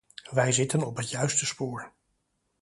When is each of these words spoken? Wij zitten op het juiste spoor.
Wij 0.31 0.51
zitten 0.51 0.83
op 0.83 0.97
het 0.97 1.09
juiste 1.09 1.45
spoor. 1.45 1.93